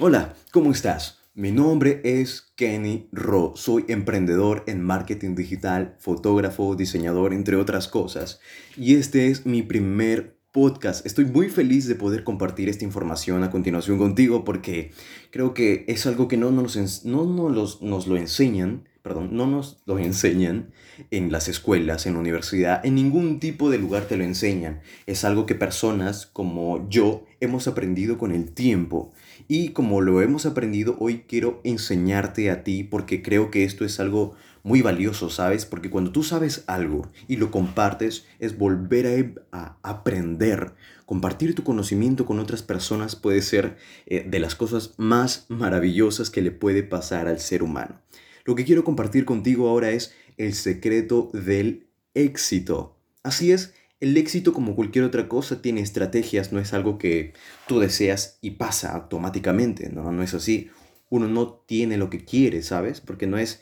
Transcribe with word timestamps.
Hola, 0.00 0.34
¿cómo 0.50 0.72
estás? 0.72 1.20
Mi 1.34 1.52
nombre 1.52 2.00
es 2.02 2.52
Kenny 2.56 3.08
Ro, 3.12 3.52
soy 3.54 3.84
emprendedor 3.86 4.64
en 4.66 4.82
marketing 4.82 5.36
digital, 5.36 5.94
fotógrafo, 6.00 6.74
diseñador, 6.74 7.32
entre 7.32 7.54
otras 7.54 7.86
cosas, 7.86 8.40
y 8.76 8.96
este 8.96 9.28
es 9.28 9.46
mi 9.46 9.62
primer 9.62 10.36
podcast. 10.50 11.06
Estoy 11.06 11.26
muy 11.26 11.48
feliz 11.48 11.86
de 11.86 11.94
poder 11.94 12.24
compartir 12.24 12.68
esta 12.68 12.84
información 12.84 13.44
a 13.44 13.52
continuación 13.52 13.98
contigo 13.98 14.42
porque 14.42 14.90
creo 15.30 15.54
que 15.54 15.84
es 15.86 16.06
algo 16.06 16.26
que 16.26 16.38
no 16.38 16.50
nos, 16.50 17.04
no 17.04 17.24
nos, 17.24 17.80
nos 17.80 18.06
lo 18.08 18.16
enseñan 18.16 18.88
perdón, 19.04 19.36
no 19.36 19.46
nos 19.46 19.82
lo 19.84 19.98
enseñan 19.98 20.72
en 21.10 21.30
las 21.30 21.48
escuelas, 21.48 22.06
en 22.06 22.14
la 22.14 22.20
universidad, 22.20 22.80
en 22.86 22.94
ningún 22.94 23.38
tipo 23.38 23.68
de 23.68 23.76
lugar 23.76 24.04
te 24.04 24.16
lo 24.16 24.24
enseñan. 24.24 24.80
Es 25.04 25.26
algo 25.26 25.44
que 25.44 25.54
personas 25.54 26.24
como 26.24 26.88
yo 26.88 27.26
hemos 27.40 27.68
aprendido 27.68 28.16
con 28.16 28.32
el 28.32 28.52
tiempo. 28.52 29.12
Y 29.46 29.72
como 29.72 30.00
lo 30.00 30.22
hemos 30.22 30.46
aprendido, 30.46 30.96
hoy 31.00 31.24
quiero 31.28 31.60
enseñarte 31.64 32.50
a 32.50 32.64
ti 32.64 32.82
porque 32.82 33.20
creo 33.22 33.50
que 33.50 33.64
esto 33.64 33.84
es 33.84 34.00
algo 34.00 34.36
muy 34.62 34.80
valioso, 34.80 35.28
¿sabes? 35.28 35.66
Porque 35.66 35.90
cuando 35.90 36.10
tú 36.10 36.22
sabes 36.22 36.64
algo 36.66 37.10
y 37.28 37.36
lo 37.36 37.50
compartes, 37.50 38.24
es 38.38 38.56
volver 38.56 39.34
a, 39.52 39.76
aprender. 39.82 40.76
Compartir 41.04 41.54
tu 41.54 41.62
conocimiento 41.62 42.24
con 42.24 42.38
otras 42.38 42.62
personas 42.62 43.16
puede 43.16 43.42
ser 43.42 43.76
eh, 44.06 44.24
de 44.26 44.38
las 44.38 44.54
cosas 44.54 44.94
más 44.96 45.44
maravillosas 45.50 46.30
que 46.30 46.40
le 46.40 46.52
puede 46.52 46.82
pasar 46.82 47.28
al 47.28 47.38
ser 47.38 47.62
humano. 47.62 48.00
Lo 48.44 48.54
que 48.54 48.64
quiero 48.64 48.84
compartir 48.84 49.24
contigo 49.24 49.68
ahora 49.68 49.90
es 49.90 50.14
el 50.36 50.54
secreto 50.54 51.30
del 51.32 51.86
éxito. 52.14 52.96
Así 53.22 53.52
es, 53.52 53.72
el 54.00 54.16
éxito 54.16 54.52
como 54.52 54.76
cualquier 54.76 55.04
otra 55.04 55.28
cosa 55.28 55.62
tiene 55.62 55.80
estrategias, 55.80 56.52
no 56.52 56.58
es 56.58 56.74
algo 56.74 56.98
que 56.98 57.32
tú 57.66 57.80
deseas 57.80 58.38
y 58.42 58.52
pasa 58.52 58.92
automáticamente, 58.92 59.88
no, 59.90 60.12
no 60.12 60.22
es 60.22 60.34
así. 60.34 60.68
Uno 61.08 61.28
no 61.28 61.54
tiene 61.66 61.96
lo 61.96 62.10
que 62.10 62.24
quiere, 62.24 62.62
¿sabes? 62.62 63.00
Porque 63.00 63.26
no 63.26 63.38
es, 63.38 63.60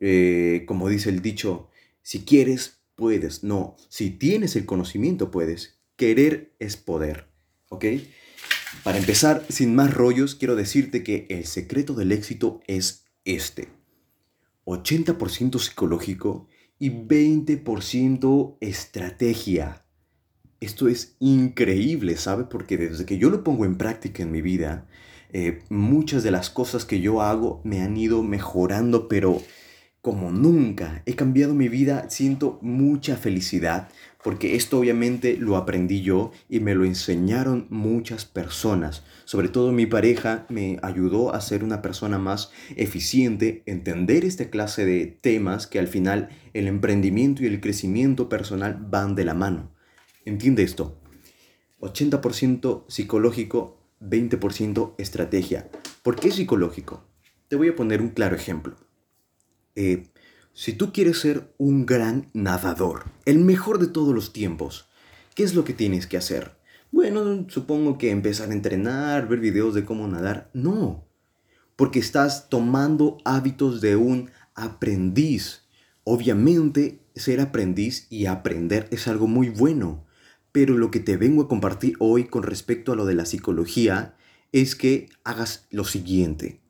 eh, 0.00 0.64
como 0.66 0.88
dice 0.88 1.08
el 1.08 1.22
dicho, 1.22 1.70
si 2.02 2.24
quieres, 2.24 2.80
puedes. 2.94 3.42
No, 3.44 3.76
si 3.88 4.10
tienes 4.10 4.56
el 4.56 4.66
conocimiento, 4.66 5.30
puedes. 5.30 5.78
Querer 5.96 6.52
es 6.58 6.76
poder, 6.76 7.28
¿ok? 7.68 7.84
Para 8.82 8.98
empezar, 8.98 9.44
sin 9.48 9.74
más 9.74 9.94
rollos, 9.94 10.34
quiero 10.34 10.56
decirte 10.56 11.02
que 11.02 11.26
el 11.30 11.46
secreto 11.46 11.94
del 11.94 12.12
éxito 12.12 12.60
es 12.66 13.04
este. 13.24 13.79
80% 14.70 15.58
psicológico 15.58 16.48
y 16.78 16.90
20% 16.90 18.56
estrategia. 18.60 19.84
Esto 20.60 20.88
es 20.88 21.16
increíble, 21.20 22.16
¿sabe? 22.16 22.44
Porque 22.44 22.76
desde 22.76 23.06
que 23.06 23.18
yo 23.18 23.30
lo 23.30 23.44
pongo 23.44 23.64
en 23.64 23.76
práctica 23.76 24.22
en 24.22 24.30
mi 24.30 24.42
vida, 24.42 24.86
eh, 25.32 25.62
muchas 25.68 26.22
de 26.22 26.30
las 26.30 26.50
cosas 26.50 26.84
que 26.84 27.00
yo 27.00 27.22
hago 27.22 27.60
me 27.64 27.82
han 27.82 27.96
ido 27.96 28.22
mejorando, 28.22 29.08
pero 29.08 29.40
como 30.02 30.30
nunca. 30.30 31.02
He 31.06 31.14
cambiado 31.14 31.54
mi 31.54 31.68
vida, 31.68 32.08
siento 32.08 32.58
mucha 32.62 33.16
felicidad, 33.16 33.88
porque 34.22 34.56
esto 34.56 34.78
obviamente 34.78 35.36
lo 35.36 35.56
aprendí 35.56 36.02
yo 36.02 36.32
y 36.48 36.60
me 36.60 36.74
lo 36.74 36.84
enseñaron 36.84 37.66
muchas 37.70 38.24
personas. 38.24 39.02
Sobre 39.24 39.48
todo 39.48 39.72
mi 39.72 39.86
pareja 39.86 40.46
me 40.48 40.78
ayudó 40.82 41.34
a 41.34 41.40
ser 41.40 41.64
una 41.64 41.82
persona 41.82 42.18
más 42.18 42.50
eficiente, 42.76 43.62
entender 43.66 44.24
esta 44.24 44.50
clase 44.50 44.84
de 44.84 45.06
temas 45.06 45.66
que 45.66 45.78
al 45.78 45.88
final 45.88 46.30
el 46.54 46.66
emprendimiento 46.66 47.42
y 47.42 47.46
el 47.46 47.60
crecimiento 47.60 48.28
personal 48.28 48.78
van 48.80 49.14
de 49.14 49.24
la 49.24 49.34
mano. 49.34 49.70
Entiende 50.24 50.62
esto. 50.62 50.98
80% 51.80 52.84
psicológico, 52.88 53.78
20% 54.00 54.94
estrategia. 54.98 55.68
¿Por 56.02 56.16
qué 56.16 56.30
psicológico? 56.30 57.04
Te 57.48 57.56
voy 57.56 57.68
a 57.68 57.76
poner 57.76 58.00
un 58.02 58.10
claro 58.10 58.36
ejemplo. 58.36 58.76
Eh, 59.74 60.08
si 60.52 60.72
tú 60.72 60.92
quieres 60.92 61.18
ser 61.18 61.54
un 61.58 61.86
gran 61.86 62.28
nadador, 62.34 63.04
el 63.24 63.38
mejor 63.38 63.78
de 63.78 63.86
todos 63.86 64.14
los 64.14 64.32
tiempos, 64.32 64.88
¿qué 65.34 65.42
es 65.42 65.54
lo 65.54 65.64
que 65.64 65.72
tienes 65.72 66.06
que 66.06 66.16
hacer? 66.16 66.56
Bueno, 66.92 67.46
supongo 67.48 67.98
que 67.98 68.10
empezar 68.10 68.50
a 68.50 68.54
entrenar, 68.54 69.28
ver 69.28 69.38
videos 69.38 69.74
de 69.74 69.84
cómo 69.84 70.08
nadar. 70.08 70.50
No, 70.52 71.06
porque 71.76 72.00
estás 72.00 72.48
tomando 72.48 73.18
hábitos 73.24 73.80
de 73.80 73.96
un 73.96 74.30
aprendiz. 74.54 75.62
Obviamente, 76.04 77.00
ser 77.14 77.40
aprendiz 77.40 78.06
y 78.10 78.26
aprender 78.26 78.88
es 78.90 79.06
algo 79.06 79.26
muy 79.26 79.50
bueno, 79.50 80.04
pero 80.52 80.76
lo 80.76 80.90
que 80.90 81.00
te 81.00 81.16
vengo 81.16 81.44
a 81.44 81.48
compartir 81.48 81.94
hoy 82.00 82.24
con 82.24 82.42
respecto 82.42 82.92
a 82.92 82.96
lo 82.96 83.06
de 83.06 83.14
la 83.14 83.24
psicología 83.24 84.16
es 84.52 84.74
que 84.74 85.08
hagas 85.22 85.68
lo 85.70 85.84
siguiente. 85.84 86.60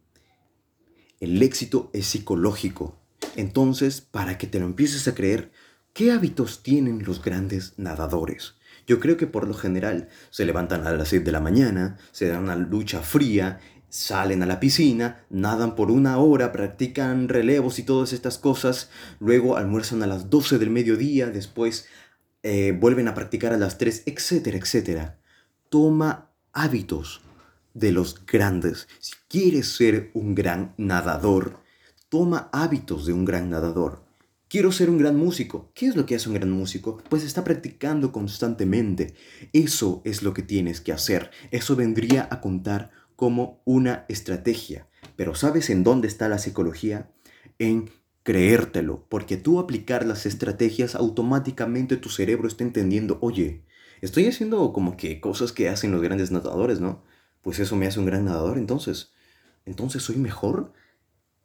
El 1.21 1.43
éxito 1.43 1.91
es 1.93 2.07
psicológico. 2.07 2.99
Entonces, 3.37 4.01
para 4.01 4.39
que 4.39 4.47
te 4.47 4.59
lo 4.59 4.65
empieces 4.65 5.07
a 5.07 5.15
creer, 5.15 5.53
¿qué 5.93 6.13
hábitos 6.13 6.63
tienen 6.63 7.05
los 7.05 7.23
grandes 7.23 7.75
nadadores? 7.77 8.55
Yo 8.87 9.01
creo 9.01 9.19
que 9.19 9.27
por 9.27 9.47
lo 9.47 9.53
general 9.53 10.09
se 10.31 10.47
levantan 10.47 10.87
a 10.87 10.93
las 10.93 11.09
7 11.09 11.23
de 11.27 11.33
la 11.33 11.41
mañana, 11.41 11.99
se 12.11 12.29
dan 12.29 12.45
una 12.45 12.57
lucha 12.57 13.03
fría, 13.03 13.61
salen 13.91 14.43
a 14.43 14.47
la 14.47 14.61
piscina, 14.61 15.27
nadan 15.29 15.75
por 15.75 15.91
una 15.91 16.17
hora, 16.17 16.53
practican 16.53 17.29
relevos 17.29 17.79
y 17.79 17.83
todas 17.83 18.15
estas 18.15 18.39
cosas, 18.39 18.89
luego 19.19 19.59
almuerzan 19.59 20.03
a 20.03 20.07
las 20.07 20.31
12 20.31 20.59
del 20.59 20.71
mediodía, 20.71 21.27
después 21.27 21.87
eh, 22.43 22.75
vuelven 22.81 23.09
a 23.09 23.15
practicar 23.15 23.53
a 23.53 23.59
las 23.59 23.77
3, 23.77 24.05
etcétera, 24.07 24.57
etcétera. 24.57 25.19
Toma 25.69 26.31
hábitos 26.55 27.21
de 27.75 27.93
los 27.93 28.25
grandes. 28.27 28.89
Si 28.99 29.13
quieres 29.29 29.69
ser 29.69 30.11
un 30.15 30.35
gran 30.35 30.75
nadador, 30.77 31.61
toma 32.09 32.49
hábitos 32.53 33.07
de 33.07 33.13
un 33.13 33.25
gran 33.25 33.51
nadador. 33.51 34.05
Quiero 34.49 34.73
ser 34.73 34.91
un 34.91 34.99
gran 34.99 35.17
músico. 35.17 35.71
¿Qué 35.75 35.87
es 35.87 35.95
lo 35.95 36.07
que 36.07 36.17
hace 36.17 36.29
un 36.29 36.35
gran 36.35 36.51
músico? 36.51 37.01
Pues 37.09 37.23
está 37.23 37.45
practicando 37.45 38.11
constantemente. 38.11 39.15
Eso 39.53 40.03
es 40.05 40.23
lo 40.23 40.35
que 40.35 40.43
tienes 40.43 40.81
que 40.81 40.93
hacer. 40.93 41.31
Eso 41.53 41.77
vendría 41.77 42.27
a 42.31 42.41
contar 42.41 42.91
como 43.15 43.63
una 43.65 44.07
estrategia. 44.09 44.89
Pero 45.15 45.37
¿sabes 45.37 45.71
en 45.71 45.85
dónde 45.85 46.09
está 46.09 46.29
la 46.29 46.39
psicología? 46.39 47.13
En 47.61 47.91
creértelo, 48.23 49.07
porque 49.09 49.37
tú 49.37 49.59
aplicar 49.59 50.07
las 50.07 50.27
estrategias 50.27 50.95
automáticamente 50.95 51.97
tu 51.97 52.09
cerebro 52.09 52.49
está 52.49 52.65
entendiendo, 52.65 53.19
oye, 53.21 53.65
estoy 54.01 54.27
haciendo 54.27 54.73
como 54.73 54.97
que 54.97 55.21
cosas 55.21 55.53
que 55.53 55.69
hacen 55.69 55.93
los 55.93 56.03
grandes 56.03 56.31
nadadores, 56.31 56.81
¿no? 56.81 57.03
Pues 57.43 57.59
eso 57.59 57.77
me 57.77 57.87
hace 57.87 57.99
un 57.99 58.07
gran 58.07 58.25
nadador 58.25 58.59
entonces. 58.59 59.13
Entonces 59.65 60.03
soy 60.03 60.17
mejor. 60.17 60.73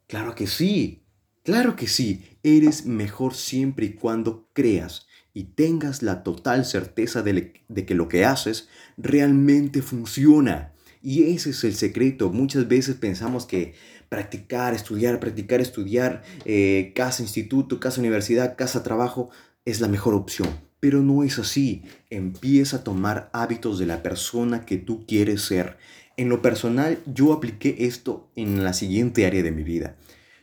Claro 0.06 0.34
que 0.34 0.46
sí, 0.46 1.04
claro 1.42 1.76
que 1.76 1.86
sí. 1.86 2.38
Eres 2.42 2.86
mejor 2.86 3.34
siempre 3.34 3.86
y 3.86 3.94
cuando 3.94 4.48
creas 4.52 5.06
y 5.36 5.44
tengas 5.44 6.02
la 6.02 6.22
total 6.22 6.64
certeza 6.64 7.22
de, 7.22 7.52
que 7.86 7.94
lo 7.94 8.08
que 8.08 8.24
haces 8.24 8.68
realmente 8.96 9.82
funciona. 9.82 10.72
Y 11.02 11.24
ese 11.24 11.50
es 11.50 11.62
el 11.64 11.74
secreto. 11.74 12.30
Muchas 12.30 12.68
veces 12.68 12.94
pensamos 12.94 13.44
que 13.44 13.74
practicar, 14.08 14.72
estudiar, 14.72 15.20
practicar, 15.20 15.60
estudiar, 15.60 16.22
eh, 16.46 16.92
casa, 16.96 17.22
instituto, 17.22 17.78
casa, 17.80 18.00
universidad, 18.00 18.56
casa, 18.56 18.82
trabajo, 18.82 19.28
es 19.66 19.82
la 19.82 19.88
mejor 19.88 20.14
opción. 20.14 20.48
Pero 20.86 21.02
no 21.02 21.24
es 21.24 21.40
así. 21.40 21.82
Empieza 22.10 22.76
a 22.76 22.84
tomar 22.84 23.28
hábitos 23.32 23.80
de 23.80 23.86
la 23.86 24.04
persona 24.04 24.64
que 24.64 24.76
tú 24.76 25.04
quieres 25.04 25.42
ser. 25.42 25.78
En 26.16 26.28
lo 26.28 26.42
personal, 26.42 27.00
yo 27.12 27.32
apliqué 27.32 27.74
esto 27.80 28.30
en 28.36 28.62
la 28.62 28.72
siguiente 28.72 29.26
área 29.26 29.42
de 29.42 29.50
mi 29.50 29.64
vida. 29.64 29.96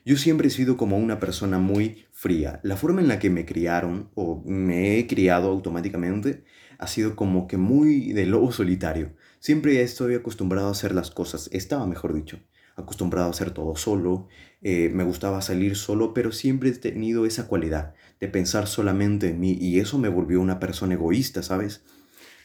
Yo 0.03 0.17
siempre 0.17 0.49
he 0.49 0.51
sido 0.51 0.75
como 0.75 0.97
una 0.97 1.17
persona 1.17 1.59
muy 1.59 2.07
fría. 2.11 2.59
La 2.61 2.75
forma 2.75 2.99
en 2.99 3.07
la 3.07 3.19
que 3.19 3.29
me 3.29 3.45
criaron 3.45 4.09
o 4.15 4.43
me 4.45 4.99
he 4.99 5.07
criado 5.07 5.49
automáticamente 5.49 6.43
ha 6.77 6.87
sido 6.87 7.15
como 7.15 7.47
que 7.47 7.55
muy 7.55 8.11
de 8.11 8.25
lobo 8.25 8.51
solitario. 8.51 9.13
Siempre 9.39 9.81
estoy 9.81 10.15
acostumbrado 10.15 10.67
a 10.67 10.71
hacer 10.71 10.93
las 10.93 11.09
cosas, 11.09 11.49
estaba 11.53 11.87
mejor 11.87 12.13
dicho, 12.13 12.41
acostumbrado 12.75 13.27
a 13.27 13.31
hacer 13.31 13.51
todo 13.51 13.75
solo, 13.75 14.27
eh, 14.61 14.89
me 14.93 15.03
gustaba 15.03 15.41
salir 15.41 15.75
solo, 15.75 16.13
pero 16.13 16.31
siempre 16.31 16.69
he 16.69 16.73
tenido 16.73 17.25
esa 17.25 17.47
cualidad 17.47 17.93
de 18.19 18.27
pensar 18.27 18.67
solamente 18.67 19.29
en 19.29 19.39
mí 19.39 19.57
y 19.59 19.79
eso 19.79 19.97
me 19.97 20.09
volvió 20.09 20.41
una 20.41 20.59
persona 20.59 20.93
egoísta, 20.93 21.43
¿sabes? 21.43 21.83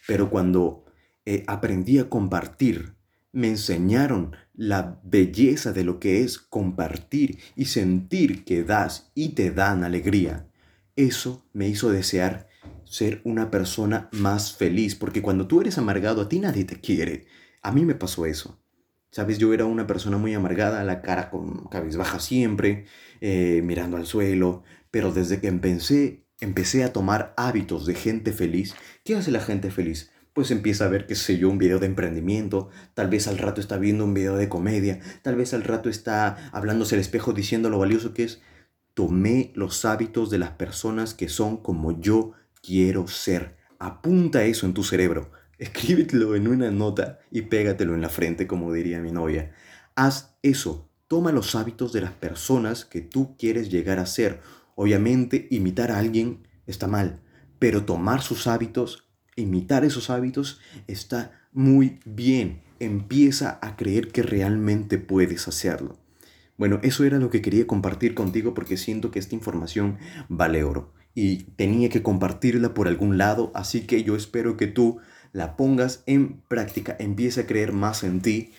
Pero 0.06 0.30
cuando 0.30 0.84
eh, 1.24 1.44
aprendí 1.46 1.98
a 1.98 2.08
compartir, 2.08 2.94
me 3.32 3.48
enseñaron 3.48 4.34
la 4.54 5.00
belleza 5.04 5.72
de 5.72 5.84
lo 5.84 6.00
que 6.00 6.22
es 6.22 6.38
compartir 6.38 7.38
y 7.54 7.66
sentir 7.66 8.44
que 8.44 8.64
das 8.64 9.10
y 9.14 9.30
te 9.30 9.50
dan 9.50 9.84
alegría. 9.84 10.48
Eso 10.96 11.46
me 11.52 11.68
hizo 11.68 11.90
desear 11.90 12.48
ser 12.84 13.20
una 13.24 13.50
persona 13.50 14.08
más 14.12 14.56
feliz, 14.56 14.94
porque 14.94 15.22
cuando 15.22 15.46
tú 15.46 15.60
eres 15.60 15.78
amargado 15.78 16.22
a 16.22 16.28
ti 16.28 16.40
nadie 16.40 16.64
te 16.64 16.80
quiere. 16.80 17.26
A 17.62 17.70
mí 17.70 17.84
me 17.84 17.94
pasó 17.94 18.26
eso. 18.26 18.58
Sabes, 19.10 19.38
yo 19.38 19.54
era 19.54 19.64
una 19.64 19.86
persona 19.86 20.18
muy 20.18 20.34
amargada, 20.34 20.84
la 20.84 21.00
cara 21.02 21.30
con 21.30 21.66
cabizbaja 21.66 22.20
siempre, 22.20 22.86
eh, 23.20 23.62
mirando 23.64 23.96
al 23.96 24.06
suelo, 24.06 24.62
pero 24.90 25.12
desde 25.12 25.40
que 25.40 25.48
empecé, 25.48 26.24
empecé 26.40 26.84
a 26.84 26.92
tomar 26.92 27.34
hábitos 27.36 27.86
de 27.86 27.94
gente 27.94 28.32
feliz, 28.32 28.74
¿qué 29.04 29.16
hace 29.16 29.30
la 29.30 29.40
gente 29.40 29.70
feliz? 29.70 30.10
pues 30.38 30.52
empieza 30.52 30.84
a 30.84 30.88
ver, 30.88 31.08
qué 31.08 31.16
sé 31.16 31.36
yo, 31.36 31.48
un 31.48 31.58
video 31.58 31.80
de 31.80 31.86
emprendimiento, 31.86 32.68
tal 32.94 33.08
vez 33.08 33.26
al 33.26 33.38
rato 33.38 33.60
está 33.60 33.76
viendo 33.76 34.04
un 34.04 34.14
video 34.14 34.36
de 34.36 34.48
comedia, 34.48 35.00
tal 35.22 35.34
vez 35.34 35.52
al 35.52 35.64
rato 35.64 35.88
está 35.88 36.48
hablándose 36.52 36.94
al 36.94 37.00
espejo 37.00 37.32
diciendo 37.32 37.70
lo 37.70 37.80
valioso 37.80 38.14
que 38.14 38.22
es. 38.22 38.40
Tomé 38.94 39.50
los 39.56 39.84
hábitos 39.84 40.30
de 40.30 40.38
las 40.38 40.50
personas 40.50 41.12
que 41.12 41.28
son 41.28 41.56
como 41.56 42.00
yo 42.00 42.34
quiero 42.62 43.08
ser. 43.08 43.56
Apunta 43.80 44.44
eso 44.44 44.64
en 44.66 44.74
tu 44.74 44.84
cerebro. 44.84 45.32
Escríbetelo 45.58 46.36
en 46.36 46.48
una 46.48 46.70
nota 46.70 47.18
y 47.30 47.42
pégatelo 47.42 47.94
en 47.94 48.00
la 48.00 48.08
frente, 48.08 48.46
como 48.46 48.72
diría 48.72 49.00
mi 49.00 49.10
novia. 49.10 49.52
Haz 49.94 50.36
eso. 50.42 50.88
Toma 51.08 51.32
los 51.32 51.54
hábitos 51.54 51.92
de 51.92 52.02
las 52.02 52.12
personas 52.12 52.84
que 52.84 53.00
tú 53.00 53.36
quieres 53.36 53.70
llegar 53.70 53.98
a 53.98 54.06
ser. 54.06 54.40
Obviamente, 54.74 55.48
imitar 55.50 55.90
a 55.90 55.98
alguien 55.98 56.46
está 56.66 56.86
mal, 56.86 57.20
pero 57.58 57.84
tomar 57.84 58.22
sus 58.22 58.46
hábitos 58.46 59.08
imitar 59.38 59.84
esos 59.84 60.10
hábitos 60.10 60.60
está 60.86 61.32
muy 61.52 62.00
bien. 62.04 62.62
Empieza 62.80 63.58
a 63.62 63.76
creer 63.76 64.08
que 64.08 64.22
realmente 64.22 64.98
puedes 64.98 65.48
hacerlo. 65.48 65.96
Bueno, 66.56 66.80
eso 66.82 67.04
era 67.04 67.18
lo 67.18 67.30
que 67.30 67.40
quería 67.40 67.66
compartir 67.66 68.14
contigo 68.14 68.52
porque 68.52 68.76
siento 68.76 69.10
que 69.10 69.20
esta 69.20 69.36
información 69.36 69.98
vale 70.28 70.64
oro 70.64 70.92
y 71.14 71.44
tenía 71.56 71.88
que 71.88 72.02
compartirla 72.02 72.74
por 72.74 72.88
algún 72.88 73.16
lado, 73.16 73.50
así 73.54 73.82
que 73.82 74.04
yo 74.04 74.14
espero 74.14 74.56
que 74.56 74.66
tú 74.66 74.98
la 75.32 75.56
pongas 75.56 76.02
en 76.06 76.40
práctica, 76.48 76.96
empiece 76.98 77.42
a 77.42 77.46
creer 77.46 77.72
más 77.72 78.04
en 78.04 78.20
ti 78.20 78.52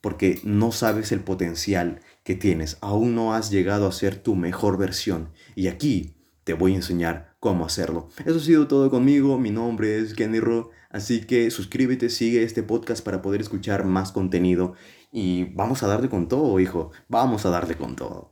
porque 0.00 0.40
no 0.42 0.72
sabes 0.72 1.12
el 1.12 1.20
potencial 1.20 2.00
que 2.24 2.34
tienes, 2.34 2.76
aún 2.80 3.14
no 3.14 3.34
has 3.34 3.50
llegado 3.50 3.86
a 3.86 3.92
ser 3.92 4.16
tu 4.16 4.34
mejor 4.34 4.76
versión. 4.76 5.30
Y 5.54 5.68
aquí 5.68 6.14
te 6.44 6.54
voy 6.54 6.72
a 6.72 6.76
enseñar 6.76 7.36
cómo 7.40 7.64
hacerlo. 7.64 8.08
Eso 8.26 8.36
ha 8.36 8.40
sido 8.40 8.66
todo 8.66 8.90
conmigo, 8.90 9.38
mi 9.38 9.50
nombre 9.50 9.98
es 9.98 10.14
Kenny 10.14 10.40
Ro, 10.40 10.70
así 10.90 11.20
que 11.20 11.50
suscríbete, 11.50 12.10
sigue 12.10 12.42
este 12.42 12.62
podcast 12.62 13.04
para 13.04 13.22
poder 13.22 13.40
escuchar 13.40 13.84
más 13.84 14.12
contenido. 14.12 14.74
Y 15.12 15.44
vamos 15.54 15.82
a 15.82 15.86
darle 15.86 16.08
con 16.08 16.28
todo, 16.28 16.58
hijo, 16.58 16.90
vamos 17.08 17.46
a 17.46 17.50
darle 17.50 17.76
con 17.76 17.96
todo. 17.96 18.31